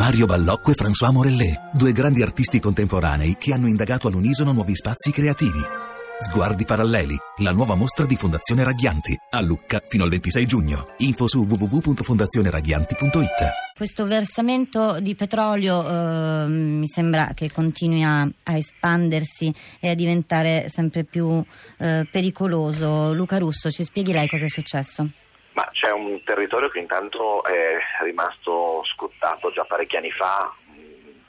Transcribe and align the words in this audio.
Mario 0.00 0.24
Ballocco 0.24 0.70
e 0.70 0.74
François 0.74 1.12
Morellet, 1.12 1.72
due 1.74 1.92
grandi 1.92 2.22
artisti 2.22 2.58
contemporanei 2.58 3.36
che 3.38 3.52
hanno 3.52 3.68
indagato 3.68 4.08
all'unisono 4.08 4.50
nuovi 4.50 4.74
spazi 4.74 5.10
creativi. 5.10 5.60
Sguardi 6.16 6.64
paralleli, 6.64 7.14
la 7.42 7.52
nuova 7.52 7.74
mostra 7.74 8.06
di 8.06 8.16
Fondazione 8.16 8.64
Raghianti, 8.64 9.14
a 9.28 9.42
Lucca 9.42 9.82
fino 9.86 10.04
al 10.04 10.08
26 10.08 10.46
giugno. 10.46 10.86
Info 11.00 11.28
su 11.28 11.44
www.fondazioneraghianti.it. 11.44 13.76
Questo 13.76 14.06
versamento 14.06 15.00
di 15.00 15.14
petrolio 15.14 15.86
eh, 15.86 16.46
mi 16.48 16.88
sembra 16.88 17.32
che 17.34 17.52
continui 17.52 18.02
a, 18.02 18.22
a, 18.22 18.56
espandersi 18.56 19.52
e 19.80 19.90
a 19.90 19.94
diventare 19.94 20.70
sempre 20.72 21.04
più 21.04 21.44
eh, 21.76 22.08
pericoloso. 22.10 23.12
Luca 23.12 23.36
Russo, 23.36 23.68
ci 23.68 23.84
spieghi 23.84 24.12
lei 24.12 24.28
cosa 24.28 24.46
è 24.46 24.48
successo? 24.48 25.10
C'è 25.80 25.92
un 25.92 26.22
territorio 26.24 26.68
che 26.68 26.78
intanto 26.78 27.42
è 27.42 27.78
rimasto 28.02 28.84
scottato 28.84 29.50
già 29.50 29.64
parecchi 29.64 29.96
anni 29.96 30.10
fa. 30.10 30.52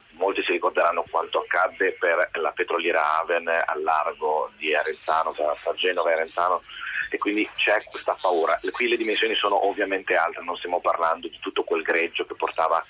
Molti 0.09 0.43
si 0.43 0.51
ricorderanno 0.51 1.05
quanto 1.09 1.39
accadde 1.39 1.93
per 1.93 2.29
la 2.33 2.51
petroliera 2.51 3.17
Aven 3.21 3.47
al 3.47 3.81
largo 3.81 4.51
di 4.57 4.75
Arenzano, 4.75 5.31
tra 5.31 5.55
Genova 5.75 6.09
e 6.09 6.13
Arenzano, 6.15 6.63
e 7.09 7.17
quindi 7.17 7.49
c'è 7.55 7.81
questa 7.85 8.17
paura. 8.19 8.59
Qui 8.69 8.89
le 8.89 8.97
dimensioni 8.97 9.35
sono 9.35 9.65
ovviamente 9.65 10.17
altre, 10.17 10.43
non 10.43 10.57
stiamo 10.57 10.81
parlando 10.81 11.29
di 11.29 11.39
tutto 11.39 11.63
quel 11.63 11.83
greggio 11.83 12.25
che 12.25 12.35
portava 12.35 12.83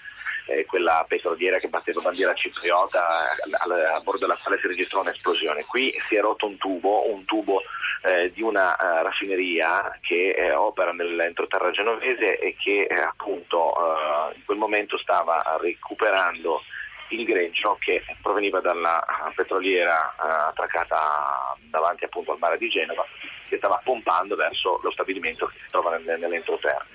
eh, 0.52 0.66
quella 0.66 1.06
petroliera 1.08 1.58
che 1.60 1.68
batteva 1.68 2.02
bandiera 2.02 2.34
cipriota, 2.34 3.02
a, 3.02 3.96
a 3.96 4.00
bordo 4.02 4.20
della 4.20 4.38
quale 4.42 4.60
si 4.60 4.68
registrò 4.68 5.02
un'esplosione. 5.02 5.66
Qui 5.66 5.94
si 6.08 6.16
è 6.16 6.22
rotto 6.22 6.48
un 6.48 6.58
tubo, 6.58 7.10
un 7.12 7.26
tubo 7.26 7.62
eh, 8.04 8.32
di 8.32 8.42
una 8.42 8.72
uh, 8.72 9.04
raffineria 9.04 9.98
che 10.02 10.30
eh, 10.30 10.54
opera 10.54 10.92
nell'entroterra 10.92 11.72
genovese 11.72 12.40
e 12.40 12.56
che 12.58 12.88
eh, 12.90 13.00
appunto 13.00 13.74
uh, 13.78 14.36
in 14.36 14.44
quel 14.46 14.58
momento 14.58 14.98
stava 14.98 15.58
recuperando 15.60 16.64
il 17.10 17.26
greggio 17.26 17.78
che 17.80 18.04
proveniva 18.22 18.60
dalla 18.60 19.06
petroliera 19.36 20.16
uh, 20.18 20.50
attraccata 20.50 21.56
davanti 21.70 22.06
appunto 22.06 22.32
al 22.32 22.40
mare 22.40 22.58
di 22.58 22.70
Genova 22.70 23.06
che 23.50 23.58
stava 23.58 23.82
pompando 23.84 24.36
verso 24.36 24.80
lo 24.82 24.92
stabilimento 24.92 25.46
che 25.48 25.58
si 25.64 25.70
trova 25.70 25.98
nell'entroterra. 25.98 26.86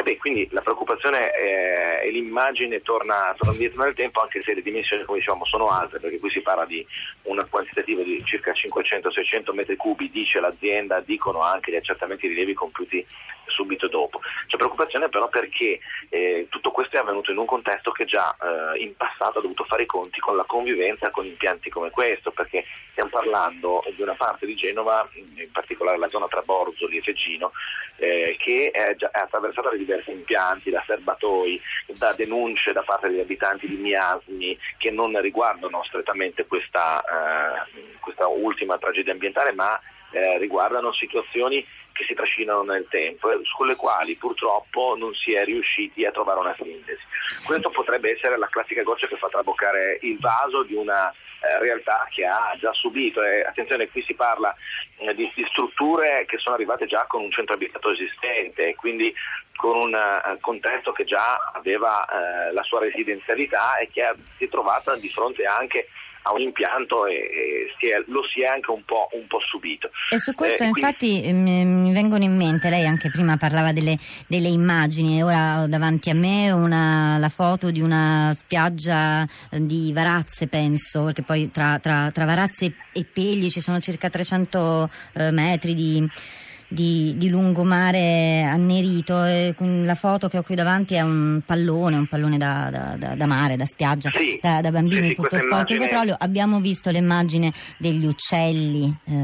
E 0.00 0.02
beh, 0.02 0.16
quindi 0.16 0.48
la 0.50 0.62
preoccupazione 0.62 1.30
è, 1.30 2.00
e 2.04 2.10
l'immagine 2.10 2.80
torna, 2.80 3.34
torna 3.36 3.52
indietro 3.52 3.82
nel 3.84 3.92
tempo, 3.92 4.22
anche 4.22 4.40
se 4.40 4.54
le 4.54 4.62
dimensioni, 4.62 5.04
come 5.04 5.18
diciamo, 5.18 5.44
sono 5.44 5.70
alte, 5.70 5.98
perché 5.98 6.18
qui 6.18 6.30
si 6.30 6.40
parla 6.40 6.64
di 6.64 6.84
un 7.24 7.46
quantitativo 7.50 8.00
di 8.02 8.22
circa 8.24 8.52
500-600 8.52 9.52
metri 9.52 9.76
cubi, 9.76 10.10
dice 10.10 10.40
l'azienda, 10.40 11.00
dicono 11.00 11.42
anche 11.42 11.70
gli 11.70 11.76
accertamenti 11.76 12.28
rilievi 12.28 12.54
compiuti 12.54 13.06
subito 13.60 13.88
dopo. 13.88 14.20
C'è 14.46 14.56
preoccupazione 14.56 15.10
però 15.10 15.28
perché 15.28 15.80
eh, 16.08 16.46
tutto 16.48 16.70
questo 16.70 16.96
è 16.96 17.00
avvenuto 17.00 17.30
in 17.30 17.36
un 17.36 17.44
contesto 17.44 17.90
che 17.92 18.06
già 18.06 18.34
eh, 18.40 18.78
in 18.78 18.96
passato 18.96 19.38
ha 19.38 19.42
dovuto 19.42 19.64
fare 19.64 19.82
i 19.82 19.86
conti 19.86 20.18
con 20.20 20.36
la 20.36 20.44
convivenza 20.44 21.10
con 21.10 21.26
impianti 21.26 21.68
come 21.68 21.90
questo, 21.90 22.30
perché 22.30 22.64
stiamo 22.92 23.10
parlando 23.10 23.84
di 23.94 24.00
una 24.00 24.14
parte 24.14 24.46
di 24.46 24.54
Genova, 24.54 25.06
in 25.14 25.50
particolare 25.52 25.98
la 25.98 26.08
zona 26.08 26.26
tra 26.26 26.40
Borzoli 26.40 26.96
e 26.96 27.02
Feggino, 27.02 27.52
eh, 27.96 28.36
che 28.38 28.70
è, 28.72 28.96
già, 28.96 29.10
è 29.10 29.18
attraversata 29.18 29.68
da 29.68 29.76
diversi 29.76 30.10
impianti, 30.10 30.70
da 30.70 30.82
serbatoi, 30.86 31.60
da 31.98 32.14
denunce 32.14 32.72
da 32.72 32.82
parte 32.82 33.08
degli 33.08 33.20
abitanti 33.20 33.68
di 33.68 33.76
miasmi 33.76 34.58
che 34.78 34.90
non 34.90 35.20
riguardano 35.20 35.82
strettamente 35.84 36.46
questa, 36.46 37.02
eh, 37.02 37.98
questa 38.00 38.26
ultima 38.26 38.78
tragedia 38.78 39.12
ambientale, 39.12 39.52
ma 39.52 39.78
eh, 40.12 40.38
riguardano 40.38 40.92
situazioni 40.92 41.64
che 42.00 42.06
si 42.06 42.14
trascinano 42.14 42.62
nel 42.62 42.86
tempo 42.88 43.30
e 43.30 43.40
con 43.56 43.66
le 43.66 43.76
quali 43.76 44.16
purtroppo 44.16 44.94
non 44.96 45.14
si 45.14 45.34
è 45.34 45.44
riusciti 45.44 46.06
a 46.06 46.10
trovare 46.10 46.40
una 46.40 46.54
sintesi. 46.56 47.02
Questo 47.44 47.68
potrebbe 47.68 48.12
essere 48.12 48.38
la 48.38 48.48
classica 48.48 48.82
goccia 48.82 49.06
che 49.06 49.18
fa 49.18 49.28
traboccare 49.28 49.98
il 50.02 50.18
vaso 50.18 50.62
di 50.62 50.74
una 50.74 51.10
eh, 51.10 51.58
realtà 51.58 52.06
che 52.10 52.24
ha 52.24 52.56
già 52.58 52.72
subito. 52.72 53.22
E, 53.22 53.42
attenzione, 53.42 53.88
qui 53.90 54.02
si 54.02 54.14
parla 54.14 54.54
eh, 54.96 55.14
di, 55.14 55.30
di, 55.34 55.44
strutture 55.50 56.24
che 56.26 56.38
sono 56.38 56.54
arrivate 56.54 56.86
già 56.86 57.04
con 57.06 57.22
un 57.22 57.30
centro 57.30 57.54
abitato 57.54 57.90
esistente, 57.92 58.74
quindi 58.76 59.14
con 59.56 59.76
un 59.76 59.92
uh, 59.92 60.40
contesto 60.40 60.92
che 60.92 61.04
già 61.04 61.52
aveva 61.52 62.06
uh, 62.08 62.54
la 62.54 62.62
sua 62.62 62.80
residenzialità 62.80 63.76
e 63.76 63.90
che 63.92 64.10
si 64.38 64.44
è 64.44 64.48
trovata 64.48 64.96
di 64.96 65.10
fronte 65.10 65.44
anche 65.44 65.88
a 66.22 66.32
un 66.32 66.40
impianto 66.40 67.06
e, 67.06 67.14
e 67.14 67.74
si 67.78 67.88
è, 67.88 68.02
lo 68.06 68.22
si 68.32 68.42
è 68.42 68.46
anche 68.46 68.70
un 68.70 68.84
po', 68.84 69.08
un 69.12 69.26
po 69.26 69.38
subito. 69.40 69.90
E 70.10 70.18
su 70.18 70.34
questo 70.34 70.62
eh, 70.62 70.66
infatti 70.66 71.20
quindi... 71.20 71.64
mi 71.64 71.92
vengono 71.92 72.24
in 72.24 72.36
mente, 72.36 72.68
lei 72.68 72.86
anche 72.86 73.10
prima 73.10 73.36
parlava 73.36 73.72
delle, 73.72 73.98
delle 74.26 74.48
immagini, 74.48 75.22
ora 75.22 75.62
ho 75.62 75.66
davanti 75.66 76.10
a 76.10 76.14
me 76.14 76.50
una, 76.50 77.18
la 77.18 77.28
foto 77.28 77.70
di 77.70 77.80
una 77.80 78.34
spiaggia 78.36 79.26
di 79.50 79.92
Varazze 79.92 80.48
penso, 80.48 81.04
perché 81.04 81.22
poi 81.22 81.50
tra, 81.50 81.78
tra, 81.78 82.10
tra 82.12 82.24
Varazze 82.24 82.74
e 82.92 83.04
Pegli 83.04 83.48
ci 83.48 83.60
sono 83.60 83.80
circa 83.80 84.10
300 84.10 84.90
eh, 85.14 85.30
metri 85.30 85.74
di 85.74 86.08
di, 86.72 87.14
di 87.16 87.28
lungomare 87.28 88.42
annerito 88.42 89.24
e 89.24 89.52
la 89.58 89.96
foto 89.96 90.28
che 90.28 90.38
ho 90.38 90.42
qui 90.42 90.54
davanti 90.54 90.94
è 90.94 91.00
un 91.00 91.40
pallone, 91.44 91.96
un 91.96 92.06
pallone 92.06 92.38
da, 92.38 92.96
da, 92.96 93.14
da 93.16 93.26
mare, 93.26 93.56
da 93.56 93.64
spiaggia, 93.64 94.10
sì, 94.14 94.38
da, 94.40 94.60
da, 94.60 94.70
bambini 94.70 95.08
sì, 95.08 95.14
tutto 95.16 95.36
sporco 95.36 95.72
di 95.72 95.78
petrolio. 95.78 96.14
Abbiamo 96.16 96.60
visto 96.60 96.90
l'immagine 96.90 97.52
degli 97.76 98.06
uccelli 98.06 98.94
eh, 99.04 99.14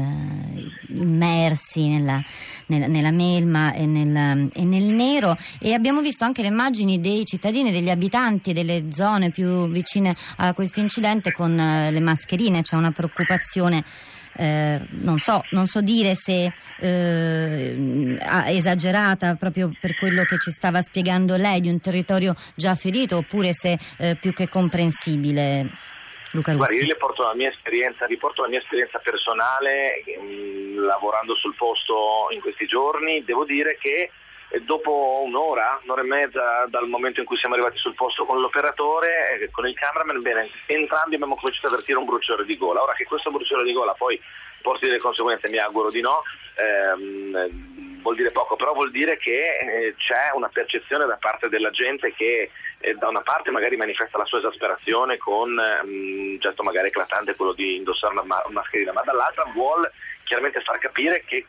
immersi 0.89 1.87
nella, 1.87 2.21
nella, 2.65 2.87
nella 2.87 3.11
melma 3.11 3.71
e 3.73 3.85
nel, 3.85 4.49
e 4.53 4.65
nel, 4.65 4.83
nero. 4.83 5.37
E 5.61 5.73
abbiamo 5.73 6.01
visto 6.01 6.25
anche 6.25 6.41
le 6.41 6.49
immagini 6.49 6.99
dei 6.99 7.23
cittadini, 7.23 7.71
degli 7.71 7.89
abitanti 7.89 8.51
delle 8.51 8.91
zone 8.91 9.29
più 9.29 9.69
vicine 9.69 10.13
a 10.37 10.53
questo 10.53 10.81
incidente 10.81 11.31
con 11.31 11.57
eh, 11.57 11.91
le 11.91 11.99
mascherine, 12.01 12.61
c'è 12.61 12.75
una 12.75 12.91
preoccupazione 12.91 13.85
eh, 14.37 14.79
non, 14.89 15.17
so, 15.17 15.43
non, 15.51 15.65
so, 15.65 15.81
dire 15.81 16.15
se 16.15 16.53
eh, 16.79 18.17
esagerata 18.47 19.35
proprio 19.35 19.71
per 19.79 19.95
quello 19.95 20.23
che 20.23 20.37
ci 20.37 20.51
stava 20.51 20.81
spiegando 20.81 21.35
lei 21.35 21.59
di 21.59 21.69
un 21.69 21.79
territorio 21.79 22.35
già 22.55 22.75
ferito 22.75 23.17
oppure 23.17 23.53
se 23.53 23.77
eh, 23.97 24.15
più 24.19 24.33
che 24.33 24.47
comprensibile. 24.47 25.69
Luca 26.31 26.53
Guarda, 26.53 26.75
io 26.75 26.83
riporto 26.83 27.23
la 27.23 27.33
mia 27.35 27.49
esperienza, 27.49 28.05
riporto 28.05 28.41
la 28.41 28.49
mia 28.49 28.59
esperienza 28.59 28.99
personale 28.99 30.03
mh, 30.05 30.21
mm, 30.21 30.85
lavorando 30.85 31.35
sul 31.35 31.55
posto 31.55 32.27
in 32.31 32.41
questi 32.41 32.65
giorni, 32.65 33.23
devo 33.23 33.45
dire 33.45 33.77
che 33.79 34.11
e 34.49 34.61
dopo 34.61 35.21
un'ora, 35.25 35.79
un'ora 35.83 36.01
e 36.01 36.05
mezza 36.05 36.65
dal 36.67 36.87
momento 36.87 37.19
in 37.19 37.25
cui 37.25 37.37
siamo 37.37 37.55
arrivati 37.55 37.77
sul 37.77 37.95
posto 37.95 38.25
con 38.25 38.39
l'operatore, 38.39 39.39
eh, 39.41 39.51
con 39.51 39.67
il 39.67 39.75
cameraman, 39.75 40.21
bene, 40.21 40.49
entrambi 40.67 41.15
abbiamo 41.15 41.35
cominciato 41.35 41.67
a 41.67 41.69
avvertire 41.71 41.97
un 41.97 42.05
bruciore 42.05 42.45
di 42.45 42.57
gola. 42.57 42.81
Ora 42.81 42.93
che 42.93 43.05
questo 43.05 43.29
bruciore 43.29 43.63
di 43.63 43.73
gola 43.73 43.93
poi 43.93 44.19
porti 44.61 44.85
delle 44.85 44.99
conseguenze, 44.99 45.49
mi 45.49 45.57
auguro 45.57 45.89
di 45.89 46.01
no, 46.01 46.21
ehm, 46.55 48.01
vuol 48.01 48.15
dire 48.15 48.31
poco, 48.31 48.55
però 48.55 48.73
vuol 48.73 48.91
dire 48.91 49.17
che 49.17 49.41
eh, 49.41 49.95
c'è 49.97 50.31
una 50.33 50.49
percezione 50.49 51.05
da 51.05 51.17
parte 51.17 51.49
della 51.49 51.71
gente 51.71 52.13
che 52.13 52.49
eh, 52.79 52.93
da 52.95 53.09
una 53.09 53.21
parte 53.21 53.51
magari 53.51 53.75
manifesta 53.75 54.17
la 54.17 54.25
sua 54.25 54.39
esasperazione 54.39 55.17
con 55.17 55.49
um, 55.49 55.89
un 55.89 56.37
gesto 56.39 56.63
magari 56.63 56.87
eclatante, 56.87 57.35
quello 57.35 57.53
di 57.53 57.75
indossare 57.75 58.13
una, 58.13 58.23
ma- 58.23 58.43
una 58.45 58.61
mascherina, 58.61 58.93
ma 58.93 59.01
dall'altra 59.03 59.43
vuole 59.53 59.91
chiaramente 60.23 60.61
far 60.61 60.77
capire 60.77 61.23
che 61.25 61.45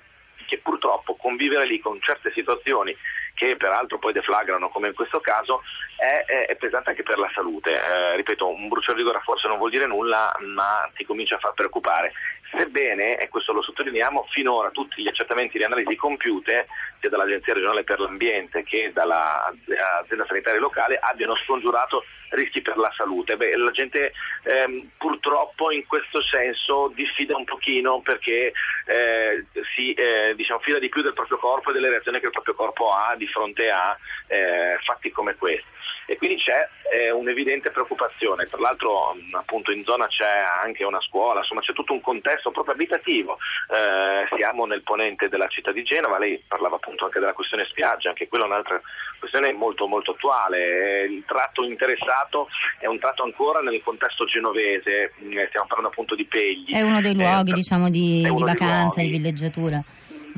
che 0.48 0.59
purtroppo 0.59 1.14
convivere 1.14 1.66
lì 1.66 1.78
con 1.78 2.00
certe 2.00 2.32
situazioni 2.32 2.97
che 3.34 3.54
peraltro 3.56 3.98
poi 3.98 4.12
deflagrano 4.12 4.69
come 4.69 4.88
in 4.88 4.94
questo 4.94 5.20
caso 5.20 5.62
è, 5.97 6.25
è, 6.26 6.47
è 6.47 6.56
pesante 6.56 6.91
anche 6.91 7.04
per 7.04 7.19
la 7.19 7.31
salute. 7.32 7.72
Eh, 7.72 8.16
ripeto, 8.16 8.48
un 8.48 8.66
bruciore 8.66 8.98
di 8.98 9.04
gola 9.04 9.20
forse 9.20 9.47
non 9.47 9.59
vuol 9.59 9.70
dire 9.70 9.86
nulla, 9.86 10.34
ma 10.41 10.91
ti 10.94 11.04
comincia 11.04 11.36
a 11.36 11.38
far 11.38 11.54
preoccupare. 11.54 12.12
Sebbene, 12.50 13.19
e 13.19 13.28
questo 13.28 13.53
lo 13.53 13.60
sottolineiamo, 13.60 14.26
finora 14.31 14.70
tutti 14.70 15.03
gli 15.03 15.09
accertamenti 15.09 15.56
e 15.56 15.60
le 15.60 15.66
analisi 15.66 15.94
compiute, 15.97 16.66
sia 16.98 17.10
dall'Agenzia 17.10 17.53
regionale 17.53 17.84
per 17.84 18.00
l'ambiente 18.00 18.62
che 18.62 18.91
dall'azienda 18.92 20.25
sanitaria 20.26 20.59
locale, 20.59 20.98
abbiano 20.98 21.36
scongiurato 21.36 22.04
rischi 22.30 22.62
per 22.62 22.78
la 22.78 22.91
salute. 22.97 23.36
Beh, 23.36 23.54
la 23.56 23.71
gente 23.71 24.12
ehm, 24.45 24.92
purtroppo 24.97 25.71
in 25.71 25.86
questo 25.86 26.22
senso 26.22 26.91
diffida 26.95 27.36
un 27.36 27.45
pochino 27.45 28.00
perché 28.00 28.53
eh, 28.86 29.44
si 29.74 29.92
eh, 29.92 30.34
diciamo, 30.34 30.60
fida 30.60 30.78
di 30.78 30.89
più 30.89 31.03
del 31.03 31.12
proprio 31.12 31.39
corpo 31.39 31.71
e 31.71 31.72
delle 31.74 31.91
reazioni 31.91 32.18
che 32.18 32.27
il 32.27 32.33
proprio 32.33 32.54
corpo 32.54 32.91
ha 32.92 33.15
di 33.16 33.27
fronte 33.27 33.68
a 33.68 33.97
eh, 34.27 34.78
fatti 34.84 35.10
come 35.10 35.34
questi 35.36 35.66
e 36.10 36.16
quindi 36.16 36.37
c'è 36.39 36.66
eh, 36.91 37.10
un'evidente 37.10 37.71
preoccupazione. 37.71 38.47
Tra 38.47 38.59
l'altro 38.59 39.15
appunto 39.33 39.72
in 39.72 39.84
zona 39.84 40.07
c'è 40.07 40.41
anche 40.65 40.83
una 40.83 41.03
scuola, 41.03 41.41
insomma 41.41 41.60
c'è 41.60 41.75
tutto 41.75 41.93
un 41.93 42.01
contesto 42.01 42.51
proprio 42.51 42.72
abitativo. 42.72 43.37
Eh, 43.69 44.34
siamo 44.34 44.65
nel 44.65 44.83
ponente 44.83 45.28
della 45.28 45.49
città 45.49 45.71
di 45.71 45.83
Genova, 45.83 46.19
lei 46.19 46.43
parlava 46.49 46.77
appunto 46.77 47.05
anche 47.05 47.21
della 47.21 47.34
questione 47.34 47.66
spiaggia, 47.69 48.09
anche 48.09 48.27
quella 48.27 48.45
è 48.45 48.47
un'altra 48.47 48.81
questione 49.19 49.53
molto 49.53 49.87
molto 49.87 50.13
attuale. 50.13 51.05
Il 51.05 51.25
tratto 51.27 51.63
interessato 51.63 52.49
è 52.78 52.87
un 52.87 52.99
tratto 52.99 53.22
ancora 53.25 53.61
nel 53.61 53.83
contesto 53.84 54.25
genovese, 54.25 55.13
mm, 55.22 55.45
stiamo 55.49 55.66
parlando 55.66 55.89
appunto 55.89 56.15
di 56.15 56.25
Pegli. 56.25 56.72
È 56.72 56.81
uno 56.81 57.03
dei 57.03 57.15
luoghi 57.15 57.51
eh, 57.51 57.54
diciamo 57.54 57.91
di, 57.91 58.22
di 58.22 58.43
vacanza, 58.43 59.03
di 59.03 59.11
villeggiatura. 59.11 59.84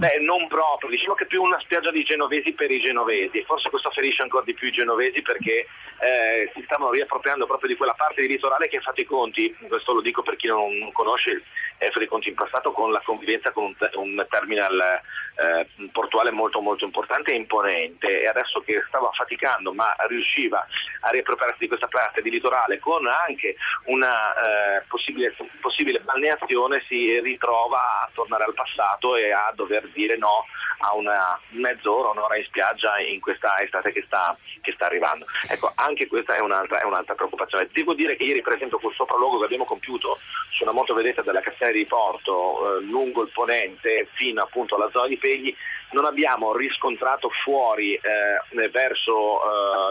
Beh, 0.01 0.19
non 0.21 0.49
proprio, 0.49 0.89
diciamo 0.89 1.13
che 1.13 1.27
più 1.27 1.43
una 1.43 1.61
spiaggia 1.61 1.91
di 1.91 2.03
genovesi 2.05 2.55
per 2.55 2.71
i 2.71 2.81
genovesi, 2.81 3.45
forse 3.45 3.69
questo 3.69 3.91
ferisce 3.91 4.23
ancora 4.23 4.43
di 4.45 4.55
più 4.55 4.69
i 4.69 4.73
genovesi 4.73 5.21
perché 5.21 5.67
eh, 5.99 6.51
si 6.55 6.63
stavano 6.65 6.93
riappropriando 6.93 7.45
proprio 7.45 7.69
di 7.69 7.77
quella 7.77 7.93
parte 7.93 8.23
di 8.23 8.29
litorale 8.29 8.69
che 8.69 8.79
ha 8.79 8.93
i 8.95 9.05
conti, 9.05 9.55
questo 9.69 9.93
lo 9.93 10.01
dico 10.01 10.23
per 10.23 10.37
chi 10.37 10.47
non 10.47 10.91
conosce, 10.93 11.43
è 11.77 11.85
fatto 11.89 12.03
i 12.03 12.07
conti 12.07 12.31
in 12.31 12.35
passato 12.35 12.73
con 12.73 12.93
la 12.93 13.03
convivenza 13.05 13.53
con 13.53 13.65
un, 13.65 13.75
un 13.93 14.27
terminal 14.31 15.03
eh, 15.41 15.67
portuale 15.93 16.31
molto 16.31 16.61
molto 16.61 16.85
importante 16.85 17.33
e 17.33 17.37
imponente 17.37 18.21
e 18.21 18.27
adesso 18.27 18.61
che 18.61 18.83
stava 18.89 19.11
faticando 19.13 19.73
ma 19.73 19.95
riusciva 20.09 20.67
a 21.01 21.11
riappropriarsi 21.11 21.61
di 21.61 21.69
questa 21.69 21.89
parte 21.89 22.23
di 22.23 22.31
litorale 22.31 22.79
con 22.79 23.07
anche 23.07 23.57
una 23.85 24.35
eh, 24.35 24.85
possibile, 24.89 25.35
possibile 25.61 26.01
balneazione 26.01 26.85
si 26.87 27.19
ritrova 27.21 28.03
a 28.03 28.11
tornare 28.13 28.45
al 28.45 28.55
passato 28.55 29.17
e 29.17 29.33
a 29.33 29.53
dover 29.55 29.89
dire 29.93 30.17
no 30.17 30.45
a 30.81 30.95
una 30.95 31.39
mezz'ora, 31.51 32.11
un'ora 32.11 32.37
in 32.37 32.45
spiaggia 32.45 32.99
in 32.99 33.21
questa 33.21 33.59
estate 33.61 33.93
che 33.93 34.03
sta, 34.07 34.37
che 34.61 34.73
sta 34.73 34.87
arrivando. 34.87 35.27
Ecco, 35.49 35.73
anche 35.75 36.07
questa 36.07 36.37
è 36.37 36.41
un'altra, 36.41 36.81
è 36.81 36.85
un'altra, 36.85 37.15
preoccupazione. 37.15 37.69
Devo 37.73 37.95
dire 37.95 38.17
che 38.17 38.25
ieri 38.25 38.43
per 38.43 38.55
esempio 38.55 38.79
col 38.79 38.95
sopralluogo 38.95 39.39
che 39.39 39.45
abbiamo 39.45 39.65
compiuto 39.65 40.19
su 40.51 40.63
una 40.63 40.73
motovedetta 40.73 41.23
della 41.23 41.41
Castellana 41.41 41.77
di 41.77 41.85
Porto 41.85 42.79
eh, 42.79 42.83
lungo 42.83 43.23
il 43.23 43.31
ponente 43.31 44.09
fino 44.15 44.43
appunto 44.43 44.77
alla 44.77 44.91
zona 44.91 45.07
di 45.07 45.17
Pegli 45.31 45.55
non 45.93 46.07
abbiamo 46.07 46.57
riscontrato 46.57 47.31
fuori 47.45 47.95
eh, 47.95 48.69
verso 48.71 49.41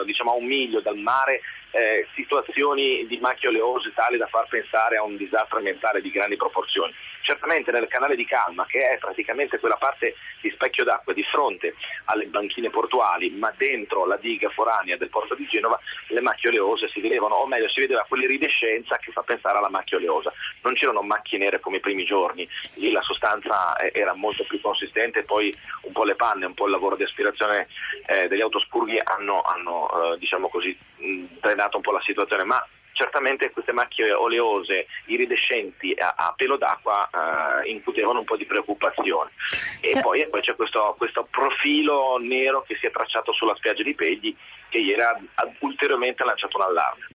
eh, 0.02 0.06
diciamo 0.06 0.32
a 0.32 0.36
un 0.36 0.46
miglio 0.46 0.82
dal 0.82 0.98
mare 0.98 1.42
eh, 1.72 2.08
situazioni 2.14 3.06
di 3.08 3.18
macchie 3.20 3.48
oleose 3.48 3.94
tali 3.94 4.18
da 4.18 4.28
far 4.28 4.48
pensare 4.48 4.98
a 4.98 5.04
un 5.04 5.16
disastro 5.16 5.58
ambientale 5.58 6.02
di 6.02 6.12
grandi 6.12 6.36
proporzioni. 6.36 6.94
Certamente 7.22 7.72
nel 7.72 7.88
canale 7.88 8.16
di 8.16 8.26
Calma, 8.26 8.66
che 8.66 8.80
è 8.80 8.98
praticamente 8.98 9.60
quella 9.60 9.76
parte 9.76 10.16
di 10.42 10.50
specchio 10.50 10.84
d'acqua 10.84 11.14
di 11.14 11.24
fronte 11.24 11.76
alle 12.06 12.26
banchine 12.26 12.70
portuali, 12.70 13.30
ma 13.32 13.54
dentro 13.56 14.06
la 14.06 14.18
diga 14.18 14.50
foranea 14.50 14.98
del 14.98 15.10
porto 15.10 15.36
di 15.36 15.46
Genova, 15.48 15.80
le 16.08 16.22
macchie 16.22 16.50
oleose 16.50 16.90
si 16.90 17.02
vedevano, 17.02 17.36
o 17.36 17.46
meglio 17.46 17.70
si 17.70 17.82
vedeva 17.82 18.06
quell'iridescenza 18.08 18.98
che 18.98 19.12
fa 19.12 19.22
pensare 19.22 19.58
alla 19.58 19.70
macchia 19.70 19.98
oleosa. 19.98 20.34
Non 20.62 20.74
c'erano 20.74 21.02
macchie 21.02 21.38
nere 21.38 21.60
come 21.60 21.78
i 21.78 21.82
primi 21.82 22.06
giorni, 22.06 22.48
lì 22.76 22.92
la 22.92 23.02
sostanza 23.02 23.76
eh, 23.78 23.92
era 23.94 24.14
molto 24.14 24.44
più 24.46 24.60
consistente, 24.62 25.24
poi 25.24 25.54
un 25.84 25.92
po' 25.92 26.04
le 26.04 26.16
panne, 26.16 26.46
un 26.46 26.54
po' 26.54 26.66
il 26.66 26.72
lavoro 26.72 26.96
di 26.96 27.04
aspirazione 27.04 27.68
eh, 28.08 28.28
degli 28.28 28.42
autospurghi 28.42 29.00
hanno, 29.04 29.42
hanno 29.42 30.14
eh, 30.14 30.18
diciamo 30.18 30.50
così, 30.50 30.76
drenato 31.40 31.78
un 31.78 31.84
po' 31.84 31.92
la 31.92 32.02
situazione, 32.02 32.44
ma 32.44 32.66
certamente 33.00 33.50
queste 33.52 33.72
macchie 33.72 34.12
oleose 34.12 34.88
iridescenti 35.06 35.96
a, 35.98 36.16
a 36.18 36.34
pelo 36.36 36.58
d'acqua 36.58 37.10
eh, 37.10 37.70
incutevano 37.70 38.20
un 38.20 38.26
po' 38.26 38.36
di 38.36 38.46
preoccupazione. 38.46 39.32
E 39.80 39.92
eh. 39.92 40.02
poi, 40.02 40.20
e 40.20 40.28
poi 40.28 40.42
c'è 40.42 40.56
questo, 40.56 40.96
questo, 40.98 41.26
profilo 41.32 42.18
nero 42.20 42.64
che 42.68 42.76
si 42.76 42.88
è 42.88 42.92
tracciato 42.92 43.32
sulla 43.32 43.56
spiaggia 43.56 43.84
di 43.84 43.96
Pegli 43.96 44.36
che 44.68 44.80
ieri 44.80 45.02
ha 45.02 45.18
ulteriormente 45.60 46.26
lanciato 46.26 46.58
un 46.58 46.64
allarme. 46.64 47.08